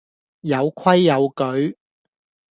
[0.41, 1.27] 有規有
[1.67, 1.77] 矩